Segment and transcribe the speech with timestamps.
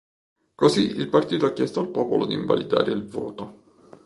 [0.55, 3.59] Così il partito ha chiesto al popolo di invalidare il voto.